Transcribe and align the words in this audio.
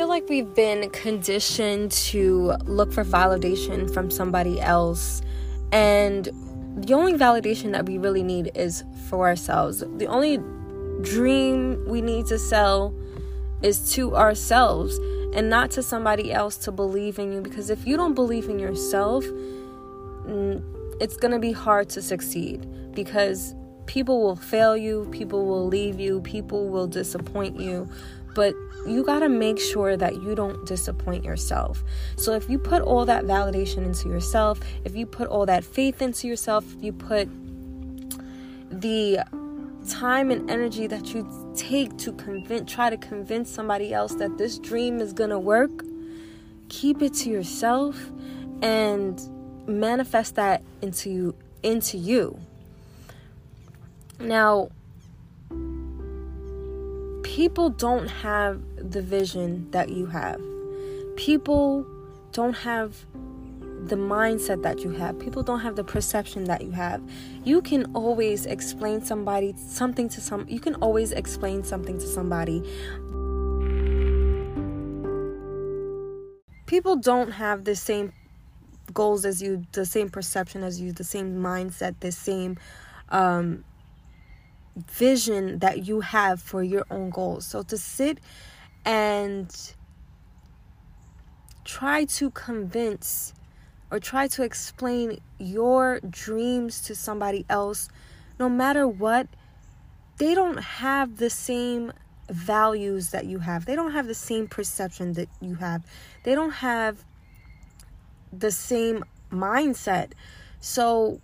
feel 0.00 0.08
like 0.08 0.30
we've 0.30 0.54
been 0.54 0.88
conditioned 0.88 1.92
to 1.92 2.54
look 2.64 2.90
for 2.90 3.04
validation 3.04 3.92
from 3.92 4.10
somebody 4.10 4.58
else. 4.58 5.20
And 5.72 6.24
the 6.78 6.94
only 6.94 7.12
validation 7.12 7.72
that 7.72 7.84
we 7.84 7.98
really 7.98 8.22
need 8.22 8.50
is 8.54 8.82
for 9.10 9.28
ourselves. 9.28 9.84
The 9.98 10.06
only 10.06 10.38
dream 11.02 11.84
we 11.86 12.00
need 12.00 12.24
to 12.28 12.38
sell 12.38 12.94
is 13.60 13.92
to 13.92 14.16
ourselves 14.16 14.96
and 15.34 15.50
not 15.50 15.70
to 15.72 15.82
somebody 15.82 16.32
else 16.32 16.56
to 16.64 16.72
believe 16.72 17.18
in 17.18 17.30
you. 17.34 17.42
Because 17.42 17.68
if 17.68 17.86
you 17.86 17.98
don't 17.98 18.14
believe 18.14 18.48
in 18.48 18.58
yourself, 18.58 19.22
it's 20.98 21.18
going 21.18 21.32
to 21.32 21.38
be 21.38 21.52
hard 21.52 21.90
to 21.90 22.00
succeed 22.00 22.66
because 22.94 23.54
people 23.84 24.22
will 24.22 24.36
fail 24.36 24.78
you, 24.78 25.06
people 25.10 25.44
will 25.44 25.66
leave 25.66 26.00
you, 26.00 26.22
people 26.22 26.68
will 26.68 26.86
disappoint 26.86 27.60
you. 27.60 27.86
But 28.34 28.54
you 28.86 29.04
got 29.04 29.20
to 29.20 29.28
make 29.28 29.58
sure 29.58 29.96
that 29.96 30.22
you 30.22 30.34
don't 30.34 30.64
disappoint 30.66 31.24
yourself. 31.24 31.82
So 32.16 32.34
if 32.34 32.48
you 32.48 32.58
put 32.58 32.82
all 32.82 33.04
that 33.06 33.24
validation 33.24 33.84
into 33.84 34.08
yourself, 34.08 34.60
if 34.84 34.94
you 34.94 35.06
put 35.06 35.28
all 35.28 35.46
that 35.46 35.64
faith 35.64 36.00
into 36.00 36.26
yourself, 36.28 36.64
if 36.76 36.82
you 36.82 36.92
put 36.92 37.28
the 38.70 39.20
time 39.88 40.30
and 40.30 40.50
energy 40.50 40.86
that 40.86 41.12
you 41.14 41.26
take 41.56 41.96
to 41.98 42.12
convince 42.12 42.72
try 42.72 42.90
to 42.90 42.96
convince 42.96 43.50
somebody 43.50 43.92
else 43.92 44.14
that 44.14 44.38
this 44.38 44.58
dream 44.58 45.00
is 45.00 45.12
going 45.12 45.30
to 45.30 45.38
work, 45.38 45.70
keep 46.68 47.02
it 47.02 47.14
to 47.14 47.30
yourself 47.30 48.10
and 48.62 49.20
manifest 49.66 50.36
that 50.36 50.62
into 50.82 51.10
you 51.10 51.34
into 51.62 51.98
you. 51.98 52.38
Now, 54.18 54.70
people 57.22 57.70
don't 57.70 58.08
have 58.08 58.62
the 58.76 59.02
vision 59.02 59.70
that 59.70 59.90
you 59.90 60.06
have. 60.06 60.40
People 61.16 61.86
don't 62.32 62.54
have 62.54 62.94
the 63.86 63.96
mindset 63.96 64.62
that 64.62 64.80
you 64.80 64.90
have. 64.90 65.18
People 65.18 65.42
don't 65.42 65.60
have 65.60 65.76
the 65.76 65.84
perception 65.84 66.44
that 66.44 66.62
you 66.62 66.70
have. 66.70 67.02
You 67.44 67.62
can 67.62 67.92
always 67.94 68.46
explain 68.46 69.02
somebody 69.02 69.54
something 69.56 70.08
to 70.10 70.20
some 70.20 70.46
you 70.48 70.60
can 70.60 70.74
always 70.76 71.12
explain 71.12 71.64
something 71.64 71.98
to 71.98 72.06
somebody. 72.06 72.62
People 76.66 76.96
don't 76.96 77.32
have 77.32 77.64
the 77.64 77.74
same 77.74 78.12
goals 78.92 79.24
as 79.24 79.42
you, 79.42 79.64
the 79.72 79.84
same 79.84 80.08
perception 80.08 80.62
as 80.62 80.80
you, 80.80 80.92
the 80.92 81.04
same 81.04 81.36
mindset, 81.36 81.98
the 82.00 82.12
same 82.12 82.58
um 83.08 83.64
vision 84.76 85.58
that 85.58 85.86
you 85.86 86.00
have 86.00 86.40
for 86.40 86.62
your 86.62 86.86
own 86.90 87.10
goals. 87.10 87.46
So 87.46 87.62
to 87.62 87.76
sit 87.76 88.18
and 88.84 89.74
try 91.64 92.04
to 92.04 92.30
convince 92.30 93.34
or 93.90 93.98
try 93.98 94.28
to 94.28 94.42
explain 94.42 95.20
your 95.38 96.00
dreams 96.08 96.80
to 96.82 96.94
somebody 96.94 97.44
else, 97.48 97.88
no 98.38 98.48
matter 98.48 98.86
what, 98.86 99.26
they 100.18 100.34
don't 100.34 100.58
have 100.58 101.16
the 101.16 101.30
same 101.30 101.92
values 102.28 103.10
that 103.10 103.26
you 103.26 103.40
have. 103.40 103.66
They 103.66 103.74
don't 103.74 103.92
have 103.92 104.06
the 104.06 104.14
same 104.14 104.46
perception 104.46 105.14
that 105.14 105.28
you 105.40 105.56
have. 105.56 105.84
They 106.22 106.34
don't 106.34 106.52
have 106.52 107.04
the 108.32 108.50
same 108.50 109.04
mindset. 109.32 110.12
So 110.60 111.20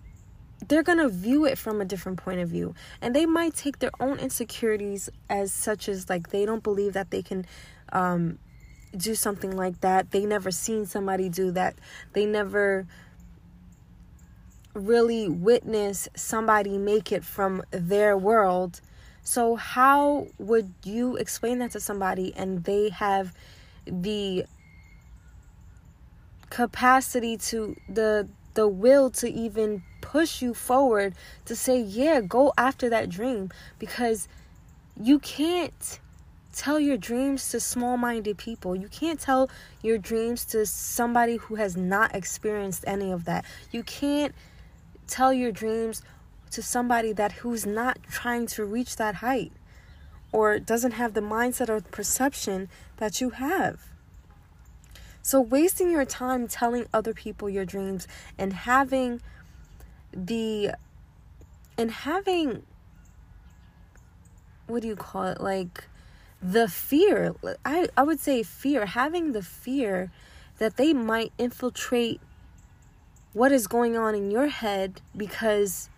they're 0.68 0.82
going 0.82 0.98
to 0.98 1.08
view 1.08 1.44
it 1.44 1.58
from 1.58 1.80
a 1.80 1.84
different 1.84 2.18
point 2.18 2.40
of 2.40 2.48
view. 2.48 2.74
And 3.00 3.14
they 3.14 3.26
might 3.26 3.54
take 3.54 3.78
their 3.78 3.90
own 4.00 4.18
insecurities 4.18 5.08
as 5.28 5.52
such 5.52 5.88
as 5.88 6.08
like 6.08 6.30
they 6.30 6.46
don't 6.46 6.62
believe 6.62 6.94
that 6.94 7.10
they 7.10 7.22
can 7.22 7.46
um, 7.92 8.38
do 8.96 9.14
something 9.14 9.54
like 9.56 9.80
that. 9.80 10.10
They 10.10 10.24
never 10.24 10.50
seen 10.50 10.86
somebody 10.86 11.28
do 11.28 11.50
that. 11.52 11.76
They 12.12 12.26
never 12.26 12.86
really 14.74 15.28
witness 15.28 16.08
somebody 16.14 16.76
make 16.78 17.12
it 17.12 17.24
from 17.24 17.62
their 17.70 18.16
world. 18.16 18.80
So 19.22 19.56
how 19.56 20.28
would 20.38 20.72
you 20.84 21.16
explain 21.16 21.58
that 21.58 21.72
to 21.72 21.80
somebody 21.80 22.32
and 22.36 22.64
they 22.64 22.90
have 22.90 23.32
the 23.86 24.44
capacity 26.50 27.36
to 27.36 27.76
the 27.88 28.28
the 28.54 28.66
will 28.68 29.10
to 29.10 29.30
even 29.30 29.82
push 30.06 30.40
you 30.40 30.54
forward 30.54 31.14
to 31.46 31.56
say, 31.56 31.80
yeah, 31.80 32.20
go 32.20 32.52
after 32.56 32.88
that 32.88 33.08
dream 33.08 33.50
because 33.80 34.28
you 35.00 35.18
can't 35.18 35.98
tell 36.52 36.78
your 36.78 36.96
dreams 36.96 37.50
to 37.50 37.58
small 37.58 37.96
minded 37.96 38.38
people. 38.38 38.76
You 38.76 38.88
can't 38.88 39.18
tell 39.18 39.50
your 39.82 39.98
dreams 39.98 40.44
to 40.46 40.64
somebody 40.64 41.36
who 41.36 41.56
has 41.56 41.76
not 41.76 42.14
experienced 42.14 42.84
any 42.86 43.10
of 43.10 43.24
that. 43.24 43.44
You 43.72 43.82
can't 43.82 44.32
tell 45.08 45.32
your 45.32 45.50
dreams 45.50 46.02
to 46.52 46.62
somebody 46.62 47.12
that 47.12 47.32
who's 47.32 47.66
not 47.66 47.98
trying 48.04 48.46
to 48.46 48.64
reach 48.64 48.94
that 48.96 49.16
height 49.16 49.50
or 50.30 50.60
doesn't 50.60 50.92
have 50.92 51.14
the 51.14 51.20
mindset 51.20 51.68
or 51.68 51.80
perception 51.80 52.68
that 52.98 53.20
you 53.20 53.30
have. 53.30 53.88
So, 55.20 55.40
wasting 55.40 55.90
your 55.90 56.04
time 56.04 56.46
telling 56.46 56.86
other 56.94 57.12
people 57.12 57.50
your 57.50 57.64
dreams 57.64 58.06
and 58.38 58.52
having 58.52 59.20
the 60.24 60.72
and 61.76 61.90
having 61.90 62.62
what 64.66 64.82
do 64.82 64.88
you 64.88 64.96
call 64.96 65.24
it? 65.24 65.40
Like 65.40 65.84
the 66.42 66.68
fear 66.68 67.34
i 67.64 67.88
i 67.96 68.02
would 68.02 68.20
say 68.20 68.42
fear 68.42 68.84
having 68.84 69.32
the 69.32 69.42
fear 69.42 70.12
that 70.58 70.76
they 70.76 70.92
might 70.92 71.32
infiltrate 71.38 72.20
what 73.32 73.50
is 73.52 73.66
going 73.66 73.96
on 73.96 74.14
in 74.14 74.30
your 74.30 74.48
head 74.48 75.00
because 75.14 75.90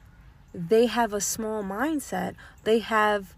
they 0.53 0.87
have 0.87 1.13
a 1.13 1.21
small 1.21 1.63
mindset. 1.63 2.35
They 2.65 2.81
have 2.81 3.35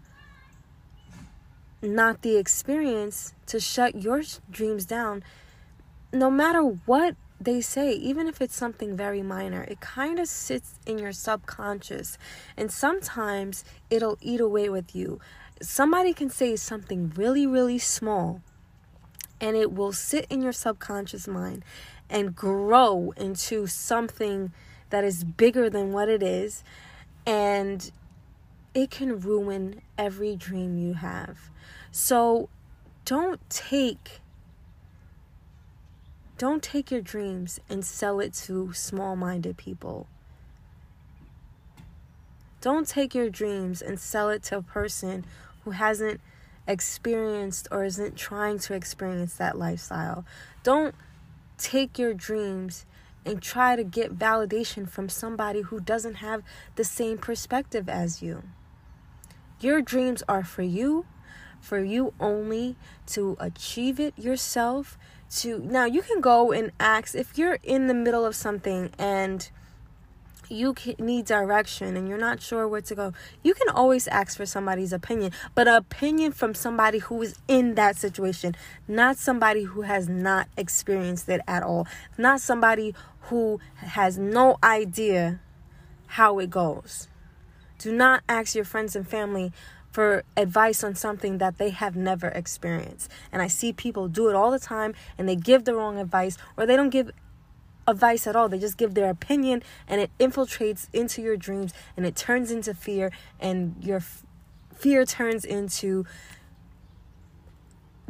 not 1.83 2.23
the 2.23 2.37
experience 2.37 3.35
to 3.45 3.59
shut 3.59 4.01
your 4.01 4.23
dreams 4.49 4.85
down. 4.85 5.23
No 6.11 6.31
matter 6.31 6.61
what 6.61 7.15
they 7.43 7.59
say, 7.59 7.91
even 7.93 8.27
if 8.27 8.39
it's 8.39 8.55
something 8.55 8.95
very 8.95 9.23
minor, 9.23 9.63
it 9.63 9.81
kind 9.81 10.19
of 10.19 10.27
sits 10.27 10.75
in 10.85 10.99
your 10.99 11.11
subconscious 11.11 12.19
and 12.55 12.71
sometimes 12.71 13.65
it'll 13.89 14.17
eat 14.21 14.39
away 14.39 14.69
with 14.69 14.95
you. 14.95 15.19
Somebody 15.59 16.13
can 16.13 16.29
say 16.29 16.55
something 16.55 17.11
really, 17.15 17.47
really 17.47 17.79
small 17.79 18.41
and 19.39 19.57
it 19.57 19.73
will 19.73 19.91
sit 19.91 20.27
in 20.29 20.43
your 20.43 20.53
subconscious 20.53 21.27
mind 21.27 21.65
and 22.11 22.35
grow 22.35 23.11
into 23.17 23.65
something 23.65 24.51
that 24.91 25.03
is 25.03 25.23
bigger 25.23 25.67
than 25.67 25.91
what 25.91 26.09
it 26.09 26.21
is 26.21 26.63
and 27.25 27.91
it 28.75 28.91
can 28.91 29.19
ruin 29.19 29.81
every 29.97 30.35
dream 30.35 30.77
you 30.77 30.93
have. 30.93 31.49
So 31.91 32.49
don't 33.03 33.41
take 33.49 34.20
don't 36.41 36.63
take 36.63 36.89
your 36.89 37.01
dreams 37.01 37.59
and 37.69 37.85
sell 37.85 38.19
it 38.19 38.33
to 38.33 38.73
small 38.73 39.15
minded 39.15 39.55
people. 39.57 40.07
Don't 42.61 42.87
take 42.87 43.13
your 43.13 43.29
dreams 43.29 43.79
and 43.79 43.99
sell 43.99 44.31
it 44.31 44.41
to 44.45 44.57
a 44.57 44.63
person 44.63 45.23
who 45.63 45.69
hasn't 45.69 46.19
experienced 46.67 47.67
or 47.69 47.83
isn't 47.83 48.15
trying 48.15 48.57
to 48.57 48.73
experience 48.73 49.35
that 49.35 49.55
lifestyle. 49.55 50.25
Don't 50.63 50.95
take 51.59 51.99
your 51.99 52.15
dreams 52.15 52.87
and 53.23 53.39
try 53.39 53.75
to 53.75 53.83
get 53.83 54.17
validation 54.17 54.89
from 54.89 55.09
somebody 55.09 55.61
who 55.61 55.79
doesn't 55.79 56.15
have 56.15 56.41
the 56.75 56.83
same 56.83 57.19
perspective 57.19 57.87
as 57.87 58.23
you. 58.23 58.41
Your 59.59 59.79
dreams 59.79 60.23
are 60.27 60.43
for 60.43 60.63
you, 60.63 61.05
for 61.59 61.83
you 61.83 62.15
only 62.19 62.77
to 63.05 63.37
achieve 63.39 63.99
it 63.99 64.17
yourself, 64.17 64.97
to 65.37 65.59
now 65.59 65.85
you 65.85 66.01
can 66.01 66.21
go 66.21 66.51
and 66.51 66.71
ask 66.79 67.15
if 67.15 67.37
you're 67.37 67.59
in 67.63 67.87
the 67.87 67.93
middle 67.93 68.25
of 68.25 68.35
something 68.35 68.91
and 68.97 69.49
you 70.51 70.75
need 70.99 71.25
direction 71.25 71.95
and 71.95 72.09
you're 72.09 72.17
not 72.17 72.41
sure 72.41 72.67
where 72.67 72.81
to 72.81 72.93
go, 72.93 73.13
you 73.41 73.53
can 73.53 73.69
always 73.69 74.07
ask 74.09 74.35
for 74.35 74.45
somebody's 74.45 74.91
opinion, 74.91 75.31
but 75.55 75.67
an 75.67 75.75
opinion 75.75 76.33
from 76.33 76.53
somebody 76.53 76.99
who 76.99 77.21
is 77.21 77.35
in 77.47 77.75
that 77.75 77.95
situation, 77.95 78.55
not 78.87 79.17
somebody 79.17 79.63
who 79.63 79.83
has 79.83 80.09
not 80.09 80.47
experienced 80.57 81.29
it 81.29 81.39
at 81.47 81.63
all, 81.63 81.87
not 82.17 82.41
somebody 82.41 82.93
who 83.21 83.59
has 83.77 84.17
no 84.17 84.57
idea 84.61 85.39
how 86.07 86.39
it 86.39 86.49
goes. 86.49 87.07
Do 87.77 87.93
not 87.93 88.21
ask 88.27 88.53
your 88.53 88.65
friends 88.65 88.95
and 88.95 89.07
family 89.07 89.53
for 89.91 90.23
advice 90.37 90.83
on 90.83 90.95
something 90.95 91.37
that 91.39 91.57
they 91.57 91.69
have 91.69 91.95
never 91.95 92.29
experienced. 92.29 93.11
And 93.31 93.41
I 93.41 93.47
see 93.47 93.73
people 93.73 94.07
do 94.07 94.29
it 94.29 94.35
all 94.35 94.51
the 94.51 94.59
time 94.59 94.95
and 95.17 95.27
they 95.27 95.35
give 95.35 95.65
the 95.65 95.75
wrong 95.75 95.99
advice 95.99 96.37
or 96.57 96.65
they 96.65 96.75
don't 96.75 96.89
give 96.89 97.11
advice 97.87 98.25
at 98.25 98.35
all. 98.35 98.47
They 98.47 98.59
just 98.59 98.77
give 98.77 98.93
their 98.93 99.09
opinion 99.09 99.63
and 99.87 99.99
it 99.99 100.09
infiltrates 100.19 100.87
into 100.93 101.21
your 101.21 101.35
dreams 101.35 101.73
and 101.97 102.05
it 102.05 102.15
turns 102.15 102.51
into 102.51 102.73
fear 102.73 103.11
and 103.39 103.75
your 103.81 103.97
f- 103.97 104.23
fear 104.73 105.05
turns 105.05 105.43
into 105.43 106.05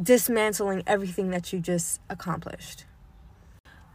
dismantling 0.01 0.83
everything 0.87 1.29
that 1.31 1.51
you 1.51 1.59
just 1.59 1.99
accomplished. 2.09 2.85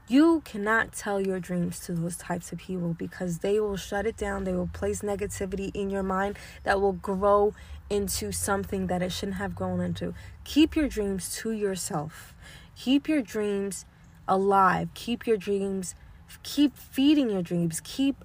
You 0.08 0.42
cannot 0.44 0.92
tell 0.92 1.20
your 1.20 1.40
dreams 1.40 1.80
to 1.80 1.92
those 1.92 2.16
types 2.16 2.52
of 2.52 2.58
people 2.58 2.94
because 2.94 3.38
they 3.38 3.58
will 3.58 3.76
shut 3.76 4.06
it 4.06 4.16
down. 4.16 4.44
They 4.44 4.54
will 4.54 4.70
place 4.72 5.02
negativity 5.02 5.72
in 5.74 5.90
your 5.90 6.04
mind 6.04 6.38
that 6.62 6.80
will 6.80 6.92
grow 6.92 7.54
into 7.90 8.30
something 8.30 8.86
that 8.86 9.02
it 9.02 9.10
shouldn't 9.10 9.38
have 9.38 9.56
grown 9.56 9.80
into. 9.80 10.14
Keep 10.44 10.76
your 10.76 10.86
dreams 10.86 11.34
to 11.38 11.50
yourself. 11.50 12.34
Keep 12.76 13.08
your 13.08 13.20
dreams 13.20 13.84
alive. 14.28 14.90
Keep 14.94 15.26
your 15.26 15.36
dreams, 15.36 15.94
keep 16.42 16.76
feeding 16.76 17.30
your 17.30 17.42
dreams. 17.42 17.80
Keep 17.82 18.24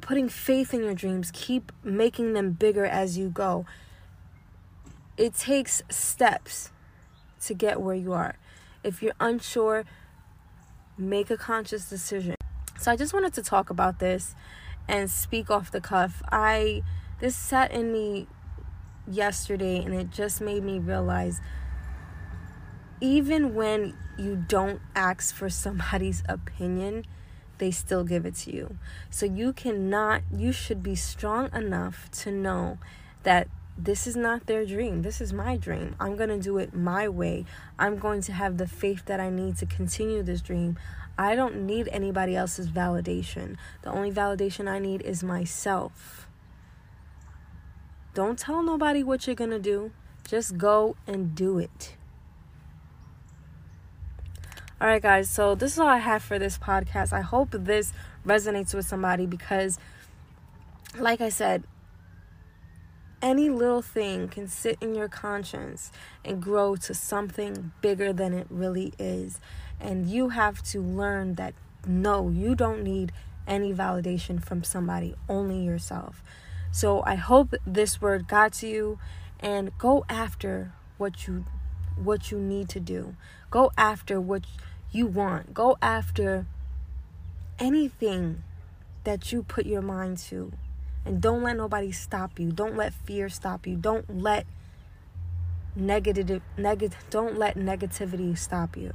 putting 0.00 0.28
faith 0.28 0.72
in 0.72 0.82
your 0.82 0.94
dreams. 0.94 1.30
Keep 1.34 1.72
making 1.82 2.32
them 2.32 2.52
bigger 2.52 2.86
as 2.86 3.18
you 3.18 3.28
go. 3.28 3.66
It 5.16 5.34
takes 5.34 5.82
steps 5.90 6.70
to 7.42 7.54
get 7.54 7.80
where 7.80 7.94
you 7.94 8.12
are. 8.12 8.36
If 8.84 9.02
you're 9.02 9.14
unsure, 9.18 9.84
make 10.98 11.30
a 11.30 11.36
conscious 11.36 11.88
decision. 11.88 12.34
So 12.78 12.90
I 12.90 12.96
just 12.96 13.12
wanted 13.12 13.34
to 13.34 13.42
talk 13.42 13.70
about 13.70 13.98
this 13.98 14.34
and 14.88 15.10
speak 15.10 15.50
off 15.50 15.70
the 15.70 15.80
cuff. 15.80 16.22
I 16.30 16.82
this 17.20 17.34
sat 17.34 17.72
in 17.72 17.92
me 17.92 18.26
yesterday 19.10 19.82
and 19.82 19.94
it 19.94 20.10
just 20.10 20.40
made 20.40 20.62
me 20.62 20.78
realize 20.78 21.40
even 23.00 23.54
when 23.54 23.96
you 24.18 24.36
don't 24.48 24.80
ask 24.94 25.34
for 25.34 25.50
somebody's 25.50 26.22
opinion, 26.28 27.04
they 27.58 27.70
still 27.70 28.04
give 28.04 28.26
it 28.26 28.34
to 28.34 28.54
you. 28.54 28.78
So 29.10 29.26
you 29.26 29.52
cannot 29.52 30.22
you 30.34 30.52
should 30.52 30.82
be 30.82 30.94
strong 30.94 31.50
enough 31.54 32.10
to 32.22 32.30
know 32.30 32.78
that 33.22 33.48
this 33.78 34.06
is 34.06 34.16
not 34.16 34.46
their 34.46 34.64
dream. 34.64 35.02
This 35.02 35.20
is 35.20 35.32
my 35.32 35.56
dream. 35.56 35.96
I'm 36.00 36.16
going 36.16 36.30
to 36.30 36.38
do 36.38 36.58
it 36.58 36.74
my 36.74 37.08
way. 37.08 37.44
I'm 37.78 37.98
going 37.98 38.22
to 38.22 38.32
have 38.32 38.56
the 38.56 38.66
faith 38.66 39.04
that 39.06 39.20
I 39.20 39.28
need 39.28 39.58
to 39.58 39.66
continue 39.66 40.22
this 40.22 40.40
dream. 40.40 40.78
I 41.18 41.34
don't 41.34 41.66
need 41.66 41.88
anybody 41.88 42.34
else's 42.36 42.68
validation. 42.68 43.56
The 43.82 43.90
only 43.90 44.10
validation 44.10 44.68
I 44.68 44.78
need 44.78 45.02
is 45.02 45.22
myself. 45.22 46.28
Don't 48.14 48.38
tell 48.38 48.62
nobody 48.62 49.02
what 49.02 49.26
you're 49.26 49.36
going 49.36 49.50
to 49.50 49.58
do. 49.58 49.92
Just 50.26 50.56
go 50.56 50.96
and 51.06 51.34
do 51.34 51.58
it. 51.58 51.96
All 54.80 54.88
right, 54.88 55.00
guys. 55.00 55.30
So, 55.30 55.54
this 55.54 55.72
is 55.72 55.78
all 55.78 55.88
I 55.88 55.98
have 55.98 56.22
for 56.22 56.38
this 56.38 56.58
podcast. 56.58 57.12
I 57.12 57.22
hope 57.22 57.48
this 57.52 57.92
resonates 58.26 58.74
with 58.74 58.86
somebody 58.86 59.26
because, 59.26 59.78
like 60.98 61.20
I 61.20 61.30
said, 61.30 61.64
any 63.26 63.50
little 63.50 63.82
thing 63.82 64.28
can 64.28 64.46
sit 64.46 64.78
in 64.80 64.94
your 64.94 65.08
conscience 65.08 65.90
and 66.24 66.40
grow 66.40 66.76
to 66.76 66.94
something 66.94 67.72
bigger 67.80 68.12
than 68.12 68.32
it 68.32 68.46
really 68.48 68.94
is. 69.00 69.40
And 69.80 70.08
you 70.08 70.28
have 70.28 70.62
to 70.70 70.80
learn 70.80 71.34
that 71.34 71.52
no, 71.84 72.28
you 72.28 72.54
don't 72.54 72.84
need 72.84 73.10
any 73.44 73.74
validation 73.74 74.40
from 74.42 74.62
somebody, 74.62 75.16
only 75.28 75.58
yourself. 75.58 76.22
So 76.70 77.02
I 77.02 77.16
hope 77.16 77.52
this 77.66 78.00
word 78.00 78.28
got 78.28 78.52
to 78.54 78.68
you 78.68 79.00
and 79.40 79.76
go 79.76 80.04
after 80.08 80.72
what 80.96 81.26
you 81.26 81.46
what 81.96 82.30
you 82.30 82.38
need 82.38 82.68
to 82.68 82.80
do. 82.80 83.16
Go 83.50 83.72
after 83.76 84.20
what 84.20 84.44
you 84.92 85.06
want. 85.08 85.52
Go 85.52 85.76
after 85.82 86.46
anything 87.58 88.44
that 89.02 89.32
you 89.32 89.42
put 89.42 89.66
your 89.66 89.82
mind 89.82 90.18
to. 90.18 90.52
And 91.06 91.22
don't 91.22 91.42
let 91.42 91.56
nobody 91.56 91.92
stop 91.92 92.38
you. 92.38 92.50
Don't 92.50 92.76
let 92.76 92.92
fear 92.92 93.28
stop 93.28 93.66
you. 93.66 93.76
Don't 93.76 94.20
let 94.20 94.44
negative 95.76 96.40
negative 96.56 96.96
don't 97.10 97.38
let 97.38 97.54
negativity 97.56 98.36
stop 98.36 98.76
you. 98.76 98.92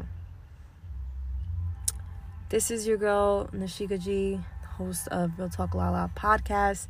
This 2.50 2.70
is 2.70 2.86
your 2.86 2.98
girl 2.98 3.48
Nashika 3.54 3.98
G, 3.98 4.42
host 4.78 5.08
of 5.08 5.40
Real 5.40 5.48
Talk 5.48 5.74
Lala 5.74 6.12
podcast. 6.16 6.88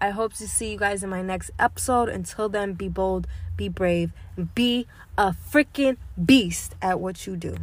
I 0.00 0.10
hope 0.10 0.32
to 0.34 0.48
see 0.48 0.72
you 0.72 0.78
guys 0.78 1.04
in 1.04 1.10
my 1.10 1.22
next 1.22 1.50
episode. 1.58 2.08
Until 2.08 2.48
then, 2.48 2.72
be 2.72 2.88
bold, 2.88 3.26
be 3.56 3.68
brave, 3.68 4.12
be 4.54 4.86
a 5.18 5.32
freaking 5.32 5.98
beast 6.24 6.74
at 6.80 6.98
what 6.98 7.26
you 7.26 7.36
do. 7.36 7.56